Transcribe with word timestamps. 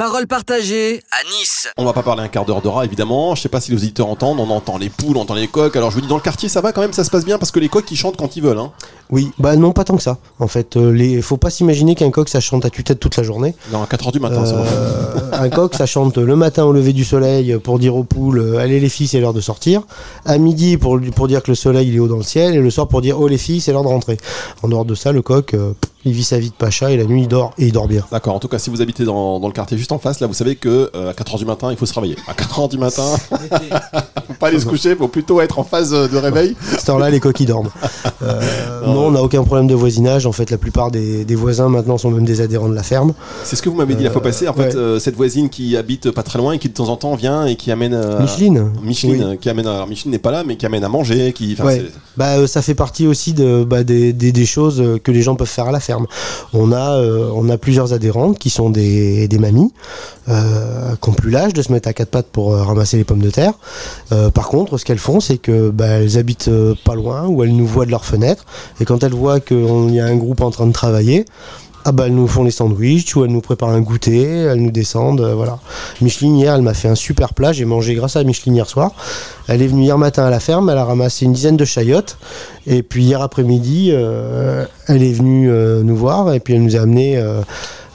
Parole 0.00 0.26
partagée 0.26 1.02
à 1.10 1.28
Nice. 1.28 1.68
On 1.76 1.84
va 1.84 1.92
pas 1.92 2.02
parler 2.02 2.22
un 2.22 2.28
quart 2.28 2.46
d'heure 2.46 2.62
de 2.62 2.68
rat, 2.68 2.86
évidemment. 2.86 3.34
Je 3.34 3.42
sais 3.42 3.50
pas 3.50 3.60
si 3.60 3.70
les 3.70 3.76
auditeurs 3.76 4.06
entendent. 4.06 4.40
On 4.40 4.48
entend 4.48 4.78
les 4.78 4.88
poules, 4.88 5.18
on 5.18 5.20
entend 5.20 5.34
les 5.34 5.46
coqs. 5.46 5.76
Alors 5.76 5.90
je 5.90 5.96
vous 5.96 6.00
dis, 6.00 6.08
dans 6.08 6.16
le 6.16 6.22
quartier, 6.22 6.48
ça 6.48 6.62
va 6.62 6.72
quand 6.72 6.80
même, 6.80 6.94
ça 6.94 7.04
se 7.04 7.10
passe 7.10 7.26
bien 7.26 7.36
parce 7.36 7.50
que 7.50 7.60
les 7.60 7.68
coqs, 7.68 7.84
ils 7.90 7.96
chantent 7.96 8.16
quand 8.16 8.34
ils 8.34 8.42
veulent. 8.42 8.56
Hein. 8.56 8.72
Oui, 9.10 9.30
bah 9.38 9.56
non, 9.56 9.72
pas 9.72 9.84
tant 9.84 9.98
que 9.98 10.02
ça. 10.02 10.16
En 10.38 10.48
fait, 10.48 10.78
euh, 10.78 10.90
les... 10.90 11.20
faut 11.20 11.36
pas 11.36 11.50
s'imaginer 11.50 11.96
qu'un 11.96 12.10
coq, 12.10 12.30
ça 12.30 12.40
chante 12.40 12.64
à 12.64 12.70
tue-tête 12.70 12.98
toute 12.98 13.14
la 13.18 13.22
journée. 13.22 13.54
Non, 13.72 13.82
à 13.82 13.84
4h 13.84 14.10
du 14.10 14.20
matin, 14.20 14.46
c'est 14.46 14.54
bon. 14.54 14.64
Euh, 14.64 15.32
un 15.32 15.50
coq, 15.50 15.74
ça 15.74 15.84
chante 15.84 16.16
le 16.16 16.34
matin 16.34 16.64
au 16.64 16.72
lever 16.72 16.94
du 16.94 17.04
soleil 17.04 17.58
pour 17.58 17.78
dire 17.78 17.94
aux 17.94 18.04
poules 18.04 18.38
euh, 18.38 18.56
Allez 18.56 18.80
les 18.80 18.88
filles, 18.88 19.08
c'est 19.08 19.20
l'heure 19.20 19.34
de 19.34 19.42
sortir. 19.42 19.82
À 20.24 20.38
midi 20.38 20.78
pour, 20.78 20.98
pour 21.14 21.28
dire 21.28 21.42
que 21.42 21.50
le 21.50 21.54
soleil 21.54 21.88
il 21.88 21.96
est 21.96 22.00
haut 22.00 22.08
dans 22.08 22.16
le 22.16 22.22
ciel. 22.22 22.54
Et 22.54 22.58
le 22.58 22.70
soir 22.70 22.88
pour 22.88 23.02
dire 23.02 23.20
Oh 23.20 23.28
les 23.28 23.36
filles, 23.36 23.60
c'est 23.60 23.72
l'heure 23.72 23.82
de 23.82 23.88
rentrer. 23.88 24.16
En 24.62 24.68
dehors 24.68 24.86
de 24.86 24.94
ça, 24.94 25.12
le 25.12 25.20
coq, 25.20 25.52
euh, 25.52 25.74
pff, 25.78 25.89
il 26.04 26.12
vit 26.12 26.24
sa 26.24 26.38
vie 26.38 26.48
de 26.50 26.54
pacha 26.54 26.90
et 26.90 26.96
la 26.96 27.04
nuit 27.04 27.22
il 27.22 27.28
dort 27.28 27.52
et 27.58 27.66
il 27.66 27.72
dort 27.72 27.88
bien. 27.88 28.04
D'accord, 28.10 28.34
en 28.34 28.38
tout 28.38 28.48
cas, 28.48 28.58
si 28.58 28.70
vous 28.70 28.80
habitez 28.82 29.04
dans, 29.04 29.38
dans 29.40 29.46
le 29.46 29.52
quartier 29.52 29.76
juste 29.76 29.92
en 29.92 29.98
face, 29.98 30.20
là, 30.20 30.26
vous 30.26 30.34
savez 30.34 30.56
que 30.56 30.90
euh, 30.94 31.10
à 31.10 31.12
4h 31.12 31.38
du 31.38 31.44
matin, 31.44 31.70
il 31.70 31.76
faut 31.76 31.86
se 31.86 31.94
réveiller. 31.94 32.16
À 32.26 32.32
4h 32.32 32.70
du 32.70 32.78
matin, 32.78 33.02
faut 34.26 34.34
pas 34.38 34.48
aller 34.48 34.60
se 34.60 34.66
coucher, 34.66 34.94
faut 34.96 35.08
plutôt 35.08 35.40
être 35.40 35.58
en 35.58 35.64
phase 35.64 35.92
euh, 35.92 36.08
de 36.08 36.16
réveil. 36.16 36.56
À 36.72 36.78
cette 36.78 36.88
heure-là, 36.88 37.10
les 37.10 37.20
coqs 37.20 37.38
ils 37.40 37.46
dorment. 37.46 37.70
Euh, 38.22 38.40
non, 38.86 39.06
on 39.06 39.10
n'a 39.12 39.22
aucun 39.22 39.42
problème 39.44 39.66
de 39.66 39.74
voisinage. 39.74 40.26
En 40.26 40.32
fait, 40.32 40.50
la 40.50 40.58
plupart 40.58 40.90
des, 40.90 41.24
des 41.24 41.34
voisins 41.34 41.68
maintenant 41.68 41.98
sont 41.98 42.10
même 42.10 42.24
des 42.24 42.40
adhérents 42.40 42.68
de 42.68 42.74
la 42.74 42.82
ferme. 42.82 43.12
C'est 43.44 43.56
ce 43.56 43.62
que 43.62 43.68
vous 43.68 43.76
m'avez 43.76 43.94
dit 43.94 44.04
la 44.04 44.10
fois 44.10 44.22
passée. 44.22 44.48
En 44.48 44.54
fait, 44.54 44.68
ouais. 44.68 44.76
euh, 44.76 44.98
cette 44.98 45.16
voisine 45.16 45.48
qui 45.50 45.76
habite 45.76 46.10
pas 46.10 46.22
très 46.22 46.38
loin 46.38 46.52
et 46.52 46.58
qui 46.58 46.68
de 46.68 46.74
temps 46.74 46.88
en 46.88 46.96
temps 46.96 47.14
vient 47.14 47.46
et 47.46 47.56
qui 47.56 47.70
amène. 47.70 47.94
euh, 47.94 48.20
Micheline. 48.20 48.70
Micheline, 48.82 49.26
Oui. 49.32 49.38
qui 49.38 49.48
amène. 49.50 49.66
Alors, 49.66 49.86
Micheline 49.86 50.12
n'est 50.12 50.18
pas 50.18 50.30
là, 50.30 50.44
mais 50.44 50.56
qui 50.56 50.66
amène 50.66 50.84
à 50.84 50.88
manger. 50.88 51.32
Qui, 51.32 51.52
enfin, 51.58 51.64
Ouais. 51.66 51.82
c'est- 51.86 51.92
Bah, 52.16 52.36
euh, 52.38 52.46
ça 52.46 52.62
fait 52.62 52.74
partie 52.74 53.06
aussi 53.06 53.32
de, 53.32 53.64
bah, 53.64 53.84
des, 53.84 54.12
des- 54.12 54.32
des 54.32 54.46
choses 54.46 54.82
que 55.02 55.10
les 55.12 55.22
gens 55.22 55.34
peuvent 55.36 55.46
faire 55.48 55.66
à 55.68 55.72
la 55.72 55.80
ferme. 55.80 55.89
On 56.52 56.72
a, 56.72 56.96
euh, 56.96 57.30
on 57.34 57.48
a 57.48 57.58
plusieurs 57.58 57.92
adhérentes 57.92 58.38
qui 58.38 58.50
sont 58.50 58.70
des, 58.70 59.28
des 59.28 59.38
mamies, 59.38 59.72
euh, 60.28 60.94
qui 61.00 61.10
n'ont 61.10 61.16
plus 61.16 61.30
l'âge 61.30 61.52
de 61.52 61.62
se 61.62 61.72
mettre 61.72 61.88
à 61.88 61.92
quatre 61.92 62.10
pattes 62.10 62.28
pour 62.30 62.54
euh, 62.54 62.62
ramasser 62.62 62.96
les 62.96 63.04
pommes 63.04 63.22
de 63.22 63.30
terre. 63.30 63.54
Par 64.34 64.48
contre, 64.48 64.76
ce 64.78 64.84
qu'elles 64.84 64.98
font, 64.98 65.20
c'est 65.20 65.38
que 65.38 65.70
bah, 65.70 65.86
elles 65.86 66.18
habitent 66.18 66.50
pas 66.84 66.94
loin, 66.94 67.26
ou 67.26 67.42
elles 67.44 67.54
nous 67.54 67.66
voient 67.66 67.86
de 67.86 67.90
leur 67.90 68.04
fenêtre, 68.04 68.44
et 68.80 68.84
quand 68.84 69.04
elles 69.04 69.14
voient 69.14 69.40
qu'il 69.40 69.94
y 69.94 70.00
a 70.00 70.06
un 70.06 70.16
groupe 70.16 70.40
en 70.40 70.50
train 70.50 70.66
de 70.66 70.72
travailler, 70.72 71.24
ah 71.84 71.92
bah 71.92 72.04
elles 72.06 72.14
nous 72.14 72.28
font 72.28 72.44
les 72.44 72.50
sandwichs 72.50 73.16
ou 73.16 73.24
elles 73.24 73.30
nous 73.30 73.40
préparent 73.40 73.70
un 73.70 73.80
goûter, 73.80 74.22
elles 74.22 74.60
nous 74.60 74.70
descendent, 74.70 75.22
euh, 75.22 75.34
voilà. 75.34 75.58
Micheline 76.00 76.36
hier, 76.36 76.54
elle 76.54 76.62
m'a 76.62 76.74
fait 76.74 76.88
un 76.88 76.94
super 76.94 77.32
plat, 77.32 77.52
j'ai 77.52 77.64
mangé 77.64 77.94
grâce 77.94 78.16
à 78.16 78.24
Micheline 78.24 78.56
hier 78.56 78.68
soir. 78.68 78.92
Elle 79.48 79.62
est 79.62 79.66
venue 79.66 79.84
hier 79.84 79.96
matin 79.96 80.24
à 80.24 80.30
la 80.30 80.40
ferme, 80.40 80.68
elle 80.68 80.78
a 80.78 80.84
ramassé 80.84 81.24
une 81.24 81.32
dizaine 81.32 81.56
de 81.56 81.64
chayottes 81.64 82.18
et 82.66 82.82
puis 82.82 83.04
hier 83.04 83.22
après-midi, 83.22 83.90
euh, 83.92 84.66
elle 84.88 85.02
est 85.02 85.12
venue 85.12 85.50
euh, 85.50 85.82
nous 85.82 85.96
voir 85.96 86.32
et 86.34 86.40
puis 86.40 86.54
elle 86.54 86.62
nous 86.62 86.76
a 86.76 86.80
amené 86.80 87.22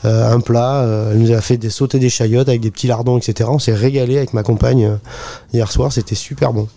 un 0.03 0.39
plat, 0.39 0.86
elle 1.11 1.17
nous 1.17 1.31
a 1.31 1.42
fait 1.42 1.58
des 1.58 1.70
des 1.94 2.09
chayottes 2.09 2.47
avec 2.47 2.61
des 2.61 2.70
petits 2.70 2.88
lardons, 2.88 3.17
etc. 3.17 3.49
On 3.52 3.59
s'est 3.59 3.73
régalé 3.73 4.17
avec 4.17 4.33
ma 4.33 4.44
compagne 4.44 4.99
hier 5.52 5.72
soir, 5.72 5.92
c'était 5.92 6.16
super 6.16 6.53
bon. 6.53 6.67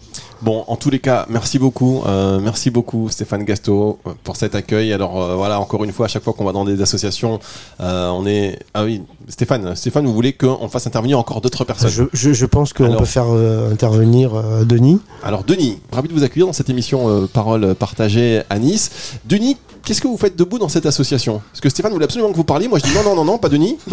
Bon, 0.41 0.65
en 0.69 0.77
tous 0.77 0.89
les 0.91 1.01
cas, 1.01 1.27
merci 1.29 1.59
beaucoup, 1.59 2.03
euh, 2.07 2.39
merci 2.39 2.71
beaucoup 2.71 3.09
Stéphane 3.11 3.43
Gasto 3.45 3.99
pour 4.23 4.37
cet 4.37 4.55
accueil. 4.55 4.93
Alors 4.93 5.21
euh, 5.21 5.35
voilà, 5.35 5.59
encore 5.61 5.83
une 5.83 5.91
fois, 5.93 6.07
à 6.07 6.09
chaque 6.09 6.23
fois 6.23 6.33
qu'on 6.33 6.45
va 6.45 6.53
dans 6.53 6.65
des 6.65 6.81
associations, 6.81 7.41
euh, 7.81 8.09
on 8.11 8.25
est. 8.25 8.57
Ah 8.73 8.85
oui, 8.85 9.03
Stéphane, 9.27 9.75
Stéphane, 9.75 10.07
vous 10.07 10.15
voulez 10.15 10.33
qu'on 10.35 10.69
fasse 10.69 10.87
intervenir 10.87 11.19
encore 11.19 11.41
d'autres 11.41 11.65
personnes? 11.65 11.91
Je, 11.91 12.05
je- 12.13 12.33
je 12.33 12.47
pense 12.47 12.73
qu'on 12.73 12.85
peut 12.99 13.05
faire 13.05 13.27
euh, 13.29 13.73
intervenir 13.73 14.35
euh, 14.37 14.65
Denis. 14.65 15.01
Alors 15.25 15.43
Denis, 15.43 15.81
ravi 15.91 16.07
de 16.09 16.13
vous 16.15 16.23
accueillir 16.23 16.47
dans 16.47 16.53
cette 16.53 16.71
émission 16.71 17.09
euh, 17.09 17.27
Parole 17.27 17.75
partagée 17.75 18.43
à 18.49 18.61
Nice. 18.61 18.91
Denis, 19.25 19.57
qu'est-ce 19.85 20.01
que 20.01 20.07
vous 20.07 20.17
faites 20.19 20.37
debout 20.37 20.61
dans 20.61 20.69
cette 20.69 20.87
association? 20.87 21.43
Parce 21.51 21.61
que 21.61 21.69
Stéphane 21.69 21.93
voulait 21.93 22.05
absolument 22.05 22.31
que 22.31 22.37
vous 22.37 22.45
parliez. 22.45 22.69
Moi, 22.69 22.79
je 22.79 22.85
dis 22.89 22.95
non, 22.95 23.03
non, 23.03 23.17
non, 23.17 23.25
non, 23.25 23.39
pas 23.39 23.49
Denis. 23.49 23.77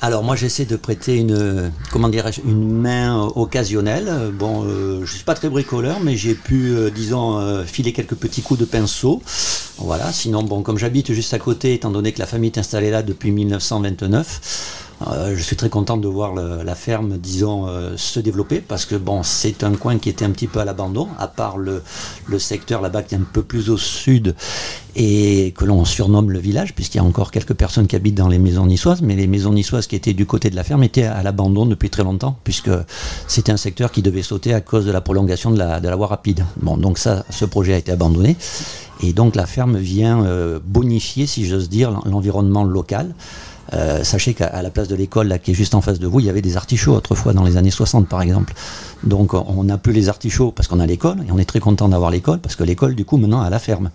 Alors 0.00 0.22
moi 0.22 0.36
j'essaie 0.36 0.64
de 0.64 0.76
prêter 0.76 1.16
une 1.16 1.72
comment 1.90 2.08
dirais-je 2.08 2.40
une 2.44 2.72
main 2.72 3.20
occasionnelle. 3.34 4.30
Bon, 4.32 4.64
euh, 4.64 5.04
je 5.04 5.12
suis 5.12 5.24
pas 5.24 5.34
très 5.34 5.48
bricoleur, 5.48 5.98
mais 6.00 6.16
j'ai 6.16 6.34
pu 6.34 6.70
euh, 6.70 6.88
disons 6.88 7.38
euh, 7.38 7.64
filer 7.64 7.92
quelques 7.92 8.14
petits 8.14 8.42
coups 8.42 8.60
de 8.60 8.64
pinceau. 8.64 9.20
Voilà. 9.78 10.12
Sinon 10.12 10.44
bon, 10.44 10.62
comme 10.62 10.78
j'habite 10.78 11.12
juste 11.12 11.34
à 11.34 11.40
côté, 11.40 11.74
étant 11.74 11.90
donné 11.90 12.12
que 12.12 12.20
la 12.20 12.26
famille 12.26 12.50
est 12.54 12.58
installée 12.58 12.92
là 12.92 13.02
depuis 13.02 13.32
1929. 13.32 14.77
Euh, 15.06 15.34
je 15.36 15.42
suis 15.42 15.54
très 15.56 15.68
content 15.68 15.96
de 15.96 16.08
voir 16.08 16.34
le- 16.34 16.62
la 16.64 16.74
ferme, 16.74 17.18
disons, 17.18 17.68
euh, 17.68 17.96
se 17.96 18.18
développer 18.18 18.60
parce 18.60 18.84
que 18.84 18.96
bon, 18.96 19.22
c'est 19.22 19.62
un 19.62 19.72
coin 19.74 19.98
qui 19.98 20.08
était 20.08 20.24
un 20.24 20.30
petit 20.30 20.48
peu 20.48 20.58
à 20.58 20.64
l'abandon, 20.64 21.06
à 21.18 21.28
part 21.28 21.56
le, 21.56 21.82
le 22.26 22.38
secteur 22.38 22.80
là-bas 22.82 23.02
qui 23.02 23.14
est 23.14 23.18
un 23.18 23.26
peu 23.32 23.42
plus 23.42 23.70
au 23.70 23.76
sud 23.78 24.34
et 24.96 25.54
que 25.56 25.64
l'on 25.64 25.84
surnomme 25.84 26.32
le 26.32 26.40
village, 26.40 26.74
puisqu'il 26.74 26.96
y 26.98 27.00
a 27.00 27.04
encore 27.04 27.30
quelques 27.30 27.54
personnes 27.54 27.86
qui 27.86 27.94
habitent 27.94 28.16
dans 28.16 28.26
les 28.26 28.40
maisons 28.40 28.66
niçoises, 28.66 29.00
mais 29.00 29.14
les 29.14 29.28
maisons 29.28 29.52
niçoises 29.52 29.86
qui 29.86 29.94
étaient 29.94 30.14
du 30.14 30.26
côté 30.26 30.50
de 30.50 30.56
la 30.56 30.64
ferme 30.64 30.82
étaient 30.82 31.04
à 31.04 31.22
l'abandon 31.22 31.66
depuis 31.66 31.90
très 31.90 32.02
longtemps, 32.02 32.36
puisque 32.42 32.70
c'était 33.28 33.52
un 33.52 33.56
secteur 33.56 33.92
qui 33.92 34.02
devait 34.02 34.22
sauter 34.22 34.52
à 34.54 34.60
cause 34.60 34.84
de 34.86 34.90
la 34.90 35.00
prolongation 35.00 35.52
de 35.52 35.58
la, 35.58 35.78
de 35.78 35.88
la 35.88 35.94
voie 35.94 36.08
rapide. 36.08 36.44
Bon, 36.60 36.76
donc 36.76 36.98
ça, 36.98 37.24
ce 37.30 37.44
projet 37.44 37.74
a 37.74 37.76
été 37.76 37.92
abandonné, 37.92 38.36
et 39.00 39.12
donc 39.12 39.36
la 39.36 39.46
ferme 39.46 39.76
vient 39.76 40.24
euh, 40.24 40.58
bonifier, 40.64 41.26
si 41.28 41.46
j'ose 41.46 41.68
dire, 41.68 41.92
l'en- 41.92 42.02
l'environnement 42.04 42.64
local. 42.64 43.14
Euh, 43.74 44.02
sachez 44.02 44.34
qu'à 44.34 44.62
la 44.62 44.70
place 44.70 44.88
de 44.88 44.94
l'école 44.94 45.28
là, 45.28 45.38
qui 45.38 45.50
est 45.50 45.54
juste 45.54 45.74
en 45.74 45.80
face 45.80 45.98
de 45.98 46.06
vous, 46.06 46.20
il 46.20 46.26
y 46.26 46.30
avait 46.30 46.42
des 46.42 46.56
artichauts 46.56 46.94
autrefois 46.94 47.32
dans 47.32 47.44
les 47.44 47.56
années 47.56 47.70
60 47.70 48.08
par 48.08 48.22
exemple. 48.22 48.54
Donc 49.04 49.34
on 49.34 49.64
n'a 49.64 49.78
plus 49.78 49.92
les 49.92 50.08
artichauts 50.08 50.52
parce 50.52 50.68
qu'on 50.68 50.80
a 50.80 50.86
l'école 50.86 51.18
et 51.26 51.32
on 51.32 51.38
est 51.38 51.44
très 51.44 51.60
content 51.60 51.88
d'avoir 51.88 52.10
l'école 52.10 52.38
parce 52.38 52.56
que 52.56 52.64
l'école 52.64 52.94
du 52.94 53.04
coup 53.04 53.16
maintenant 53.16 53.42
a 53.42 53.50
la 53.50 53.58
ferme. 53.58 53.90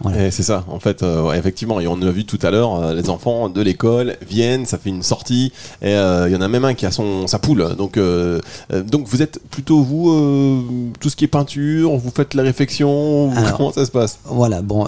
Voilà. 0.00 0.30
C'est 0.30 0.44
ça, 0.44 0.64
en 0.68 0.78
fait, 0.78 1.02
euh, 1.02 1.24
ouais, 1.24 1.36
effectivement. 1.38 1.80
Et 1.80 1.88
on 1.88 2.00
a 2.00 2.10
vu 2.12 2.24
tout 2.24 2.38
à 2.42 2.52
l'heure, 2.52 2.76
euh, 2.76 2.94
les 2.94 3.10
enfants 3.10 3.48
de 3.48 3.60
l'école 3.60 4.16
viennent, 4.28 4.64
ça 4.64 4.78
fait 4.78 4.90
une 4.90 5.02
sortie, 5.02 5.52
et 5.82 5.90
il 5.92 6.32
y 6.32 6.36
en 6.36 6.40
a 6.40 6.46
même 6.46 6.64
un 6.64 6.74
qui 6.74 6.86
a 6.86 6.92
son 6.92 7.26
sa 7.26 7.40
poule. 7.40 7.74
Donc, 7.76 7.98
donc 7.98 9.08
vous 9.08 9.22
êtes 9.22 9.40
plutôt 9.50 9.82
vous, 9.82 10.92
tout 11.00 11.10
ce 11.10 11.16
qui 11.16 11.24
est 11.24 11.28
peinture, 11.28 11.96
vous 11.96 12.12
faites 12.14 12.34
la 12.34 12.44
réflexion, 12.44 13.32
Alors, 13.34 13.56
comment 13.56 13.72
ça 13.72 13.84
se 13.84 13.90
passe? 13.90 14.20
Voilà, 14.24 14.62
bon, 14.62 14.86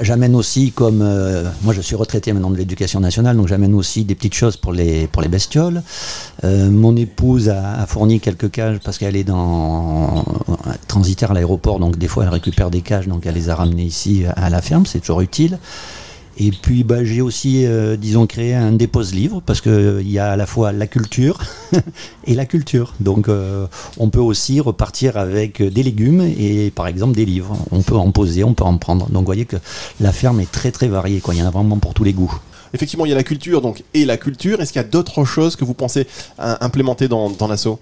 j'amène 0.00 0.34
aussi 0.34 0.72
comme 0.72 0.98
moi 1.62 1.74
je 1.74 1.80
suis 1.82 1.96
retraité 1.96 2.32
maintenant 2.32 2.50
de 2.50 2.56
l'éducation 2.56 3.00
nationale, 3.00 3.36
donc 3.36 3.48
j'amène 3.48 3.65
aussi 3.74 4.04
des 4.04 4.14
petites 4.14 4.34
choses 4.34 4.56
pour 4.56 4.72
les 4.72 5.06
pour 5.06 5.22
les 5.22 5.28
bestioles. 5.28 5.82
Euh, 6.44 6.70
mon 6.70 6.96
épouse 6.96 7.48
a, 7.48 7.86
fourni 7.86 8.20
quelques 8.20 8.50
cages 8.50 8.78
parce 8.84 8.98
qu'elle 8.98 9.16
est 9.16 9.24
dans 9.24 10.24
transitaire 10.88 11.30
à 11.30 11.34
l'aéroport, 11.34 11.78
donc 11.78 11.98
des 11.98 12.08
fois 12.08 12.24
elle 12.24 12.30
récupère 12.30 12.70
des 12.70 12.80
cages, 12.80 13.08
donc 13.08 13.26
elle 13.26 13.34
les 13.34 13.48
a 13.48 13.54
ramenées 13.54 13.84
ici 13.84 14.24
à 14.36 14.50
la 14.50 14.62
ferme, 14.62 14.86
c'est 14.86 15.00
toujours 15.00 15.20
utile. 15.20 15.58
Et 16.38 16.50
puis 16.50 16.84
bah, 16.84 17.02
j'ai 17.02 17.22
aussi, 17.22 17.64
euh, 17.64 17.96
disons, 17.96 18.26
créé 18.26 18.54
un 18.54 18.72
dépose-livre 18.72 19.40
parce 19.44 19.62
qu'il 19.62 20.10
y 20.10 20.18
a 20.18 20.32
à 20.32 20.36
la 20.36 20.46
fois 20.46 20.72
la 20.72 20.86
culture 20.86 21.40
et 22.26 22.34
la 22.34 22.44
culture. 22.44 22.94
Donc 23.00 23.28
euh, 23.28 23.66
on 23.96 24.10
peut 24.10 24.20
aussi 24.20 24.60
repartir 24.60 25.16
avec 25.16 25.62
des 25.62 25.82
légumes 25.82 26.20
et 26.20 26.70
par 26.74 26.88
exemple 26.88 27.14
des 27.14 27.24
livres. 27.24 27.56
On 27.70 27.82
peut 27.82 27.96
en 27.96 28.10
poser, 28.10 28.44
on 28.44 28.52
peut 28.52 28.64
en 28.64 28.76
prendre. 28.76 29.06
Donc 29.06 29.22
vous 29.22 29.26
voyez 29.26 29.46
que 29.46 29.56
la 30.00 30.12
ferme 30.12 30.40
est 30.40 30.50
très 30.50 30.72
très 30.72 30.88
variée. 30.88 31.22
Il 31.32 31.38
y 31.38 31.42
en 31.42 31.46
a 31.46 31.50
vraiment 31.50 31.78
pour 31.78 31.94
tous 31.94 32.04
les 32.04 32.12
goûts. 32.12 32.34
Effectivement, 32.74 33.06
il 33.06 33.10
y 33.10 33.12
a 33.12 33.16
la 33.16 33.22
culture, 33.22 33.60
donc 33.60 33.82
et 33.94 34.04
la 34.04 34.16
culture. 34.16 34.60
Est-ce 34.60 34.72
qu'il 34.72 34.80
y 34.80 34.84
a 34.84 34.88
d'autres 34.88 35.24
choses 35.24 35.56
que 35.56 35.64
vous 35.64 35.74
pensez 35.74 36.06
à 36.38 36.64
implémenter 36.64 37.08
dans, 37.08 37.30
dans 37.30 37.48
l'assaut? 37.48 37.78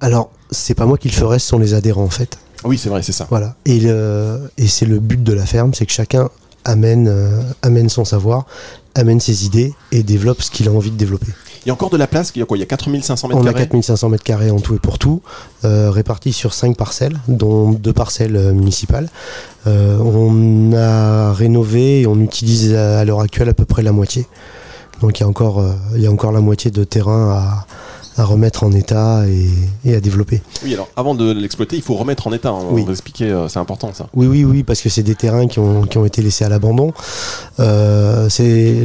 Alors, 0.00 0.30
c'est 0.50 0.74
pas 0.74 0.86
moi 0.86 0.98
qui 0.98 1.08
le 1.08 1.14
ferai, 1.14 1.38
ce 1.38 1.46
sont 1.48 1.58
les 1.58 1.74
adhérents 1.74 2.04
en 2.04 2.10
fait. 2.10 2.38
Oui, 2.64 2.78
c'est 2.78 2.88
vrai, 2.88 3.02
c'est 3.02 3.12
ça. 3.12 3.26
Voilà. 3.30 3.56
Et, 3.64 3.80
le- 3.80 4.50
et 4.58 4.66
c'est 4.66 4.86
le 4.86 4.98
but 5.00 5.22
de 5.22 5.32
la 5.32 5.46
ferme, 5.46 5.74
c'est 5.74 5.86
que 5.86 5.92
chacun 5.92 6.28
amène, 6.64 7.08
euh, 7.08 7.42
amène 7.62 7.88
son 7.88 8.04
savoir, 8.04 8.46
amène 8.94 9.20
ses 9.20 9.46
idées 9.46 9.72
et 9.90 10.02
développe 10.02 10.42
ce 10.42 10.50
qu'il 10.50 10.68
a 10.68 10.72
envie 10.72 10.90
de 10.90 10.96
développer. 10.96 11.32
Il 11.64 11.68
y 11.68 11.70
a 11.70 11.74
encore 11.74 11.90
de 11.90 11.96
la 11.96 12.06
place. 12.06 12.32
Il 12.34 12.40
y 12.40 12.42
a 12.42 12.46
quoi 12.46 12.56
Il 12.56 12.60
y 12.60 12.64
a 12.64 12.66
4500 12.66 13.28
mètres 13.28 13.40
On 13.40 13.46
a 13.46 13.52
carrés. 13.52 13.64
4500 13.66 14.08
mètres 14.08 14.24
carrés 14.24 14.50
en 14.50 14.58
tout 14.60 14.74
et 14.74 14.78
pour 14.78 14.98
tout, 14.98 15.22
euh, 15.64 15.90
répartis 15.90 16.32
sur 16.32 16.54
5 16.54 16.76
parcelles, 16.76 17.18
dont 17.28 17.70
deux 17.70 17.92
parcelles 17.92 18.36
euh, 18.36 18.52
municipales. 18.52 19.08
Euh, 19.66 19.98
on 19.98 20.72
a 20.74 21.32
rénové 21.32 22.00
et 22.02 22.06
on 22.06 22.18
utilise 22.20 22.74
à, 22.74 22.98
à 23.00 23.04
l'heure 23.04 23.20
actuelle 23.20 23.48
à 23.48 23.54
peu 23.54 23.64
près 23.64 23.82
la 23.82 23.92
moitié. 23.92 24.26
Donc 25.00 25.18
il 25.18 25.22
y 25.22 25.24
a 25.24 25.28
encore, 25.28 25.60
euh, 25.60 25.72
il 25.94 26.02
y 26.02 26.06
a 26.06 26.10
encore 26.10 26.32
la 26.32 26.40
moitié 26.40 26.70
de 26.70 26.84
terrain 26.84 27.30
à, 27.30 27.66
à 28.20 28.24
remettre 28.24 28.62
en 28.64 28.72
état 28.72 29.24
et, 29.28 29.48
et 29.88 29.94
à 29.94 30.00
développer. 30.00 30.42
Oui, 30.64 30.74
alors 30.74 30.88
avant 30.96 31.14
de 31.14 31.30
l'exploiter, 31.32 31.76
il 31.76 31.82
faut 31.82 31.94
remettre 31.94 32.26
en 32.26 32.32
état. 32.32 32.50
hein. 32.50 32.58
Oui. 32.70 32.82
On 32.82 32.86
va 32.86 32.92
expliquer, 32.92 33.30
euh, 33.30 33.48
c'est 33.48 33.58
important 33.58 33.90
ça. 33.94 34.08
Oui, 34.14 34.26
oui, 34.26 34.44
oui, 34.44 34.62
parce 34.64 34.80
que 34.82 34.88
c'est 34.88 35.02
des 35.02 35.14
terrains 35.14 35.46
qui 35.46 35.60
ont, 35.60 35.82
qui 35.82 35.96
ont 35.98 36.04
été 36.04 36.22
laissés 36.22 36.44
à 36.44 36.48
l'abandon. 36.48 36.92
Euh, 37.60 38.28
c'est 38.28 38.76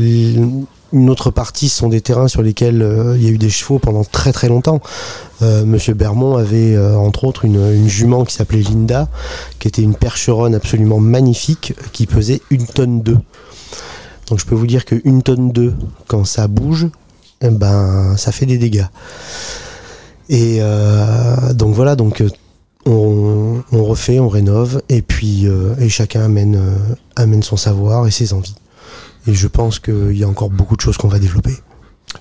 une 0.94 1.10
autre 1.10 1.32
partie, 1.32 1.70
sont 1.70 1.90
des 1.90 2.02
terrains 2.02 2.28
sur 2.28 2.42
lesquels 2.42 2.82
euh, 2.82 3.18
il 3.18 3.24
y 3.24 3.28
a 3.28 3.30
eu 3.30 3.38
des 3.38 3.50
chevaux 3.50 3.80
pendant 3.80 4.04
très 4.04 4.32
très 4.32 4.48
longtemps. 4.48 4.82
Euh, 5.42 5.66
Monsieur 5.66 5.94
Bermond 5.94 6.38
avait 6.38 6.76
euh, 6.76 6.96
entre 6.98 7.26
autres 7.26 7.46
une, 7.46 7.88
jument 7.88 8.24
qui 8.24 8.34
s'appelait 8.34 8.62
Linda, 8.62 9.08
qui 9.60 9.68
était 9.68 9.82
une 9.82 9.96
percheronne 9.96 10.56
absolument 10.56 11.00
magnifique, 11.00 11.74
qui 11.92 12.06
pesait 12.06 12.42
une 12.50 12.66
tonne 12.66 13.02
d'œufs. 13.02 13.20
Donc 14.30 14.40
je 14.40 14.46
peux 14.46 14.56
vous 14.56 14.68
dire 14.68 14.86
qu'une 14.86 15.24
tonne 15.24 15.52
d'œufs, 15.52 15.74
quand 16.08 16.26
ça 16.26 16.48
bouge, 16.48 16.88
eh 17.42 17.50
ben 17.50 18.16
ça 18.18 18.32
fait 18.32 18.46
des 18.46 18.58
dégâts. 18.58 18.88
Et 20.30 20.60
donc 21.54 21.74
voilà, 21.74 21.96
donc 21.96 22.22
on, 22.86 23.64
on 23.72 23.84
refait, 23.86 24.20
on 24.20 24.28
rénove, 24.28 24.82
et 24.90 25.02
puis 25.02 25.48
et 25.80 25.88
chacun 25.88 26.24
amène 26.24 27.44
son 27.44 27.56
savoir 27.56 28.06
et 28.06 28.12
ses 28.12 28.34
envies. 28.34 28.56
Et 29.28 29.34
je 29.34 29.48
pense 29.48 29.80
qu'il 29.80 30.18
y 30.18 30.24
a 30.24 30.28
encore 30.28 30.50
beaucoup 30.50 30.76
de 30.76 30.82
choses 30.82 30.98
qu'on 30.98 31.08
va 31.10 31.20
développer. 31.20 31.52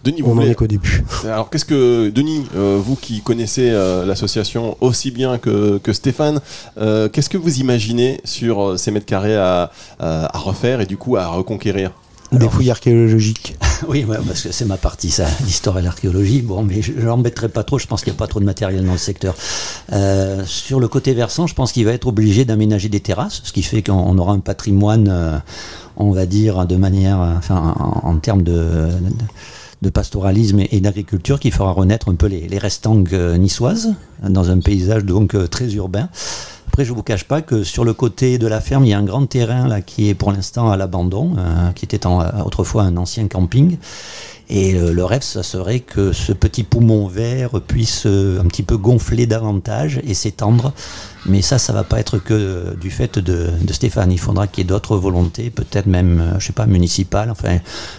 Denis, 0.04 0.22
on 0.22 0.26
vous 0.26 0.34
n'en 0.34 0.40
voulez- 0.40 0.50
est 0.50 0.54
qu'au 0.56 0.66
début. 0.66 1.04
Alors 1.24 1.48
qu'est-ce 1.48 1.64
que 1.64 2.10
Denis, 2.10 2.44
euh, 2.56 2.78
vous 2.84 2.96
qui 2.96 3.20
connaissez 3.22 3.70
euh, 3.70 4.04
l'association 4.04 4.76
aussi 4.80 5.12
bien 5.12 5.38
que, 5.38 5.78
que 5.78 5.92
Stéphane, 5.92 6.40
euh, 6.78 7.08
qu'est-ce 7.08 7.30
que 7.30 7.38
vous 7.38 7.60
imaginez 7.60 8.20
sur 8.24 8.76
ces 8.78 8.90
mètres 8.90 9.06
carrés 9.06 9.36
à, 9.36 9.70
à- 10.00 10.36
à 10.36 10.38
refaire 10.38 10.80
et 10.80 10.86
du 10.86 10.96
coup 10.96 11.16
à 11.16 11.28
reconquérir? 11.28 11.92
Des 12.32 12.48
fouilles 12.48 12.70
archéologiques. 12.72 13.56
Oui, 13.88 14.04
parce 14.26 14.42
que 14.42 14.52
c'est 14.52 14.64
ma 14.64 14.76
partie, 14.76 15.10
ça, 15.10 15.26
l'histoire 15.44 15.78
et 15.78 15.82
l'archéologie. 15.82 16.42
Bon, 16.42 16.62
mais 16.62 16.82
je 16.82 16.92
ne 16.92 17.02
l'embêterai 17.02 17.48
pas 17.48 17.64
trop, 17.64 17.78
je 17.78 17.86
pense 17.86 18.02
qu'il 18.02 18.12
n'y 18.12 18.16
a 18.16 18.18
pas 18.18 18.26
trop 18.26 18.40
de 18.40 18.44
matériel 18.44 18.84
dans 18.84 18.92
le 18.92 18.98
secteur. 18.98 19.34
Euh, 19.92 20.44
sur 20.46 20.80
le 20.80 20.88
côté 20.88 21.14
versant, 21.14 21.46
je 21.46 21.54
pense 21.54 21.72
qu'il 21.72 21.84
va 21.84 21.92
être 21.92 22.06
obligé 22.06 22.44
d'aménager 22.44 22.88
des 22.88 23.00
terrasses, 23.00 23.42
ce 23.44 23.52
qui 23.52 23.62
fait 23.62 23.82
qu'on 23.82 24.18
aura 24.18 24.32
un 24.32 24.40
patrimoine, 24.40 25.08
euh, 25.10 25.38
on 25.96 26.10
va 26.10 26.26
dire, 26.26 26.66
de 26.66 26.76
manière, 26.76 27.20
euh, 27.20 27.34
enfin, 27.36 27.74
en, 27.78 28.08
en 28.08 28.18
termes 28.18 28.42
de, 28.42 28.88
de, 29.82 29.90
pastoralisme 29.90 30.60
et, 30.70 30.80
d'agriculture, 30.80 31.40
qui 31.40 31.50
fera 31.50 31.72
renaître 31.72 32.08
un 32.08 32.14
peu 32.14 32.26
les, 32.26 32.48
les 32.48 32.58
restangues 32.58 33.14
euh, 33.14 33.36
niçoises, 33.36 33.94
dans 34.22 34.50
un 34.50 34.60
paysage 34.60 35.04
donc 35.04 35.36
très 35.50 35.72
urbain. 35.74 36.08
Après, 36.76 36.84
je 36.84 36.92
vous 36.92 37.02
cache 37.02 37.24
pas 37.24 37.40
que 37.40 37.64
sur 37.64 37.86
le 37.86 37.94
côté 37.94 38.36
de 38.36 38.46
la 38.46 38.60
ferme, 38.60 38.84
il 38.84 38.90
y 38.90 38.92
a 38.92 38.98
un 38.98 39.02
grand 39.02 39.24
terrain 39.24 39.66
là 39.66 39.80
qui 39.80 40.10
est 40.10 40.14
pour 40.14 40.30
l'instant 40.30 40.70
à 40.70 40.76
l'abandon, 40.76 41.32
euh, 41.38 41.72
qui 41.72 41.86
était 41.86 42.04
en- 42.04 42.20
autrefois 42.44 42.82
un 42.82 42.98
ancien 42.98 43.28
camping. 43.28 43.78
Et 44.48 44.74
euh, 44.74 44.92
le 44.92 45.04
rêve, 45.04 45.22
ça 45.22 45.42
serait 45.42 45.80
que 45.80 46.12
ce 46.12 46.32
petit 46.32 46.62
poumon 46.62 47.08
vert 47.08 47.60
puisse 47.60 48.04
euh, 48.06 48.40
un 48.40 48.44
petit 48.44 48.62
peu 48.62 48.76
gonfler 48.76 49.26
davantage 49.26 50.00
et 50.04 50.14
s'étendre. 50.14 50.72
Mais 51.28 51.42
ça, 51.42 51.58
ça 51.58 51.72
va 51.72 51.82
pas 51.82 51.98
être 51.98 52.18
que 52.18 52.32
euh, 52.32 52.74
du 52.74 52.90
fait 52.90 53.18
de, 53.18 53.50
Stéphane. 53.72 54.12
Il 54.12 54.20
faudra 54.20 54.46
qu'il 54.46 54.62
y 54.62 54.64
ait 54.64 54.68
d'autres 54.68 54.96
volontés, 54.96 55.50
peut-être 55.50 55.86
même, 55.86 56.36
je 56.38 56.46
sais 56.46 56.52
pas, 56.52 56.66
municipales, 56.66 57.30
enfin, 57.30 57.58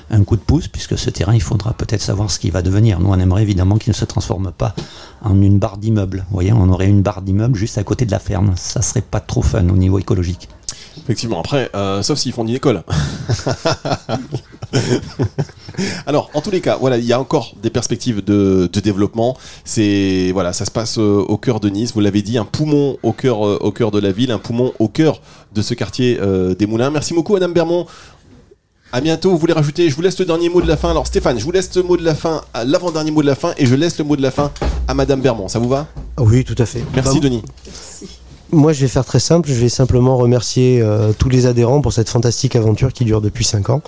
un 0.09 0.23
coup 0.23 0.38
de 0.38 0.41
pouce, 0.41 0.69
puisque 0.69 0.97
ce 0.97 1.09
terrain, 1.09 1.35
il 1.35 1.41
faudra 1.41 1.73
peut-être 1.73 2.01
savoir 2.01 2.31
ce 2.31 2.39
qu'il 2.39 2.51
va 2.51 2.61
devenir. 2.61 3.01
Nous, 3.01 3.09
on 3.09 3.19
aimerait 3.19 3.41
évidemment 3.41 3.77
qu'il 3.77 3.91
ne 3.91 3.95
se 3.95 4.05
transforme 4.05 4.51
pas 4.57 4.73
en 5.21 5.41
une 5.41 5.59
barre 5.59 5.77
d'immeuble. 5.77 6.25
Vous 6.29 6.33
voyez, 6.33 6.53
on 6.53 6.69
aurait 6.69 6.88
une 6.88 7.01
barre 7.01 7.21
d'immeuble 7.21 7.57
juste 7.57 7.77
à 7.77 7.83
côté 7.83 8.05
de 8.05 8.11
la 8.11 8.19
ferme. 8.19 8.53
Ça 8.55 8.81
serait 8.81 9.01
pas 9.01 9.19
trop 9.19 9.41
fun 9.41 9.67
au 9.67 9.75
niveau 9.75 9.99
écologique. 9.99 10.47
Effectivement, 11.03 11.39
après, 11.39 11.69
euh, 11.75 12.01
sauf 12.01 12.17
s'ils 12.19 12.33
font 12.33 12.44
une 12.44 12.55
école. 12.55 12.83
Alors, 16.07 16.29
en 16.33 16.41
tous 16.41 16.49
les 16.51 16.61
cas, 16.61 16.77
voilà, 16.79 16.97
il 16.97 17.05
y 17.05 17.13
a 17.13 17.19
encore 17.19 17.53
des 17.61 17.69
perspectives 17.69 18.23
de, 18.23 18.69
de 18.71 18.79
développement. 18.79 19.38
C'est 19.63 20.31
voilà, 20.33 20.51
ça 20.53 20.65
se 20.65 20.71
passe 20.71 20.97
euh, 20.97 21.23
au 21.27 21.38
cœur 21.38 21.59
de 21.59 21.69
Nice. 21.69 21.94
Vous 21.94 21.99
l'avez 21.99 22.21
dit, 22.21 22.38
un 22.38 22.45
poumon 22.45 22.97
au 23.03 23.11
cœur, 23.13 23.45
euh, 23.45 23.57
au 23.61 23.71
cœur 23.71 23.91
de 23.91 23.99
la 23.99 24.11
ville, 24.11 24.31
un 24.31 24.39
poumon 24.39 24.73
au 24.79 24.88
cœur 24.88 25.21
de 25.53 25.61
ce 25.61 25.73
quartier 25.73 26.17
euh, 26.19 26.55
des 26.55 26.65
Moulins. 26.65 26.89
Merci 26.89 27.13
beaucoup, 27.13 27.33
Madame 27.33 27.53
Bermond. 27.53 27.85
À 28.91 29.01
bientôt. 29.01 29.31
Vous 29.31 29.38
voulez 29.38 29.53
rajouter? 29.53 29.89
Je 29.89 29.95
vous 29.95 30.01
laisse 30.01 30.17
le 30.19 30.25
dernier 30.25 30.49
mot 30.49 30.61
de 30.61 30.67
la 30.67 30.77
fin. 30.77 30.89
Alors, 30.89 31.05
Stéphane, 31.05 31.38
je 31.38 31.44
vous 31.44 31.51
laisse 31.51 31.73
le 31.75 31.83
mot 31.83 31.97
de 31.97 32.03
la 32.03 32.15
fin, 32.15 32.41
l'avant-dernier 32.65 33.11
mot 33.11 33.21
de 33.21 33.27
la 33.27 33.35
fin, 33.35 33.53
et 33.57 33.65
je 33.65 33.75
laisse 33.75 33.97
le 33.99 34.05
mot 34.05 34.15
de 34.15 34.21
la 34.21 34.31
fin 34.31 34.51
à 34.88 34.94
Madame 34.94 35.21
Bermond. 35.21 35.47
Ça 35.47 35.59
vous 35.59 35.69
va? 35.69 35.88
Oui, 36.17 36.44
tout 36.44 36.55
à 36.57 36.65
fait. 36.65 36.83
Merci, 36.95 37.19
Bah, 37.19 37.23
Denis. 37.23 37.44
Moi, 38.51 38.71
je 38.71 38.81
vais 38.81 38.88
faire 38.88 39.03
très 39.03 39.19
simple. 39.19 39.49
Je 39.49 39.55
vais 39.55 39.69
simplement 39.69 40.15
remercier 40.15 40.81
euh, 40.81 41.11
tous 41.17 41.29
les 41.29 41.45
adhérents 41.47 41.81
pour 41.81 41.91
cette 41.91 42.09
fantastique 42.09 42.55
aventure 42.55 42.94
qui 42.94 43.03
dure 43.03 43.21
depuis 43.21 43.44
5 43.44 43.69
ans. 43.69 43.81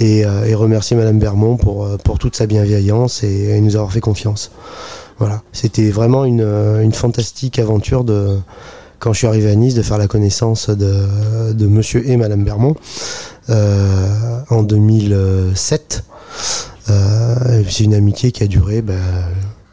Et, 0.00 0.26
euh, 0.26 0.44
et 0.44 0.54
remercier 0.54 0.94
Madame 0.96 1.18
Bermond 1.18 1.56
pour, 1.56 1.84
euh, 1.86 1.96
pour 1.96 2.18
toute 2.18 2.36
sa 2.36 2.46
bienveillance 2.46 3.22
et, 3.22 3.58
nous 3.60 3.76
avoir 3.76 3.92
fait 3.92 4.00
confiance. 4.00 4.50
Voilà. 5.18 5.40
C'était 5.52 5.90
vraiment 5.90 6.26
une, 6.26 6.42
une 6.42 6.92
fantastique 6.92 7.58
aventure 7.58 8.04
de, 8.04 8.38
quand 8.98 9.14
je 9.14 9.18
suis 9.18 9.26
arrivé 9.26 9.50
à 9.50 9.54
Nice, 9.54 9.74
de 9.74 9.80
faire 9.80 9.96
la 9.96 10.08
connaissance 10.08 10.68
de, 10.68 11.54
de 11.54 11.66
Monsieur 11.66 12.06
et 12.06 12.18
Madame 12.18 12.44
Bermond 12.44 12.76
en 13.48 14.62
2007. 14.62 16.04
Euh, 16.88 17.60
et 17.60 17.64
c'est 17.68 17.84
une 17.84 17.94
amitié 17.94 18.30
qui 18.32 18.42
a 18.42 18.46
duré 18.46 18.80
ben, 18.82 19.00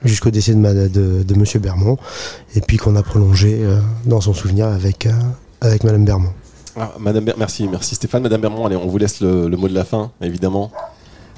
jusqu'au 0.04 0.30
décès 0.32 0.54
de, 0.54 0.60
ma- 0.60 0.74
de, 0.74 1.24
de 1.24 1.34
Monsieur 1.36 1.60
Bermond 1.60 1.98
et 2.56 2.62
puis 2.62 2.78
qu'on 2.78 2.96
a 2.96 3.04
prolongé 3.04 3.60
euh, 3.62 3.80
dans 4.06 4.22
son 4.22 4.34
souvenir 4.34 4.68
avec, 4.68 5.06
euh, 5.06 5.12
avec 5.62 5.84
Madame 5.84 6.06
Bermond. 6.06 6.34
Ah, 6.76 6.92
Madame 7.00 7.26
Ber- 7.26 7.36
merci, 7.38 7.68
merci 7.68 7.96
Stéphane. 7.96 8.24
Madame 8.24 8.42
Bermond, 8.42 8.66
allez, 8.66 8.76
on 8.76 8.88
vous 8.88 8.98
laisse 8.98 9.22
le, 9.22 9.48
le 9.48 9.58
mot 9.58 9.68
de 9.68 9.74
la 9.76 9.86
fin, 9.86 10.12
évidemment. 10.22 10.72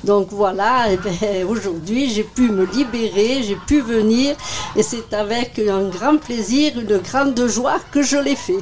Donc 0.04 0.28
voilà, 0.32 0.86
eh 0.92 0.98
ben, 0.98 1.46
aujourd'hui 1.48 2.10
j'ai 2.10 2.24
pu 2.24 2.50
me 2.52 2.66
libérer, 2.66 3.42
j'ai 3.44 3.58
pu 3.68 3.82
venir 3.82 4.36
et 4.76 4.84
c'est 4.84 5.14
avec 5.14 5.60
un 5.60 5.90
grand 5.90 6.18
plaisir, 6.18 6.74
une 6.80 6.98
grande 7.00 7.48
joie 7.48 7.78
que 7.92 8.02
je 8.04 8.18
l'ai 8.18 8.36
fait. 8.36 8.60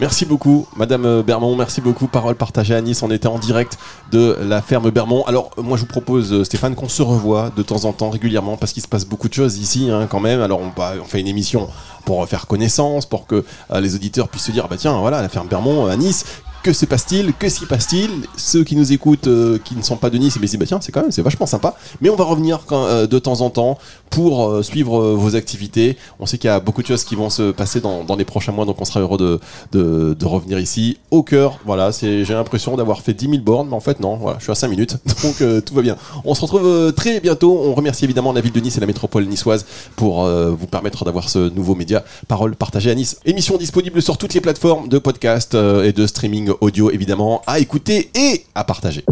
Merci 0.00 0.24
beaucoup, 0.24 0.66
Madame 0.76 1.22
Bermond. 1.22 1.54
Merci 1.54 1.80
beaucoup. 1.80 2.06
Parole 2.06 2.34
partagée 2.34 2.74
à 2.74 2.80
Nice. 2.80 3.02
On 3.02 3.10
était 3.10 3.28
en 3.28 3.38
direct 3.38 3.78
de 4.10 4.36
la 4.42 4.62
ferme 4.62 4.90
Bermond. 4.90 5.22
Alors, 5.24 5.50
moi, 5.56 5.76
je 5.76 5.82
vous 5.82 5.88
propose, 5.88 6.32
euh, 6.32 6.44
Stéphane, 6.44 6.74
qu'on 6.74 6.88
se 6.88 7.02
revoie 7.02 7.50
de 7.54 7.62
temps 7.62 7.84
en 7.84 7.92
temps, 7.92 8.10
régulièrement, 8.10 8.56
parce 8.56 8.72
qu'il 8.72 8.82
se 8.82 8.88
passe 8.88 9.04
beaucoup 9.04 9.28
de 9.28 9.34
choses 9.34 9.58
ici, 9.58 9.90
hein, 9.90 10.06
quand 10.10 10.20
même. 10.20 10.40
Alors, 10.40 10.60
on 10.60 11.04
fait 11.04 11.20
une 11.20 11.28
émission 11.28 11.68
pour 12.04 12.26
faire 12.26 12.46
connaissance, 12.46 13.06
pour 13.06 13.26
que 13.26 13.44
euh, 13.70 13.80
les 13.80 13.94
auditeurs 13.94 14.28
puissent 14.28 14.44
se 14.44 14.52
dire, 14.52 14.66
bah 14.68 14.76
tiens, 14.78 14.98
voilà, 14.98 15.22
la 15.22 15.28
ferme 15.28 15.48
Bermond 15.48 15.86
euh, 15.86 15.90
à 15.90 15.96
Nice. 15.96 16.24
Que 16.62 16.72
se 16.72 16.86
passe-t-il 16.86 17.32
Que 17.34 17.48
s'y 17.48 17.66
passe-t-il? 17.66 18.08
Ceux 18.36 18.62
qui 18.62 18.76
nous 18.76 18.92
écoutent, 18.92 19.26
euh, 19.26 19.58
qui 19.58 19.74
ne 19.74 19.82
sont 19.82 19.96
pas 19.96 20.10
de 20.10 20.18
Nice, 20.18 20.34
ils 20.36 20.42
se 20.42 20.46
disent, 20.46 20.58
bah 20.60 20.64
tiens, 20.66 20.78
c'est 20.80 20.92
quand 20.92 21.00
même, 21.02 21.10
c'est 21.10 21.20
vachement 21.22 21.44
sympa. 21.46 21.74
Mais 22.00 22.08
on 22.08 22.14
va 22.14 22.22
revenir 22.22 22.60
quand- 22.66 22.84
euh, 22.84 23.08
de 23.08 23.18
temps 23.18 23.40
en 23.40 23.50
temps 23.50 23.78
pour 24.10 24.46
euh, 24.48 24.62
suivre 24.62 25.00
euh, 25.02 25.14
vos 25.16 25.34
activités. 25.34 25.96
On 26.20 26.26
sait 26.26 26.38
qu'il 26.38 26.46
y 26.46 26.52
a 26.52 26.60
beaucoup 26.60 26.80
de 26.82 26.86
choses 26.86 27.02
qui 27.02 27.16
vont 27.16 27.30
se 27.30 27.50
passer 27.50 27.80
dans, 27.80 28.04
dans 28.04 28.14
les 28.14 28.24
prochains 28.24 28.52
mois, 28.52 28.64
donc 28.64 28.80
on 28.80 28.84
sera 28.84 29.00
heureux 29.00 29.18
de, 29.18 29.40
de, 29.72 30.14
de 30.16 30.24
revenir 30.26 30.60
ici 30.60 30.98
au 31.10 31.24
cœur. 31.24 31.58
Voilà, 31.66 31.90
c'est, 31.90 32.24
j'ai 32.24 32.34
l'impression 32.34 32.76
d'avoir 32.76 33.00
fait 33.00 33.14
10 33.14 33.28
000 33.28 33.42
bornes, 33.42 33.66
mais 33.68 33.74
en 33.74 33.80
fait 33.80 33.98
non, 33.98 34.16
voilà, 34.16 34.38
je 34.38 34.44
suis 34.44 34.52
à 34.52 34.54
5 34.54 34.68
minutes, 34.68 34.98
donc 35.24 35.40
euh, 35.40 35.60
tout 35.60 35.74
va 35.74 35.82
bien. 35.82 35.96
On 36.24 36.34
se 36.36 36.42
retrouve 36.42 36.64
euh, 36.64 36.92
très 36.92 37.18
bientôt. 37.18 37.60
On 37.64 37.74
remercie 37.74 38.04
évidemment 38.04 38.32
la 38.32 38.40
ville 38.40 38.52
de 38.52 38.60
Nice 38.60 38.76
et 38.76 38.80
la 38.80 38.86
métropole 38.86 39.26
niçoise 39.26 39.66
pour 39.96 40.24
vous 40.24 40.66
permettre 40.68 41.04
d'avoir 41.04 41.28
ce 41.28 41.48
nouveau 41.50 41.74
média 41.74 42.04
Parole 42.28 42.54
partagée 42.54 42.90
à 42.92 42.94
Nice. 42.94 43.16
Émission 43.24 43.56
disponible 43.56 44.00
sur 44.00 44.16
toutes 44.16 44.34
les 44.34 44.40
plateformes 44.40 44.88
de 44.88 44.98
podcast 44.98 45.54
et 45.54 45.92
de 45.92 46.06
streaming 46.06 46.51
audio 46.60 46.90
évidemment 46.90 47.42
à 47.46 47.58
écouter 47.58 48.10
et 48.14 48.44
à 48.54 48.64
partager. 48.64 49.04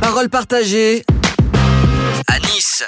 Parole 0.00 0.28
partagée 0.28 1.04
à 2.28 2.38
Nice. 2.40 2.84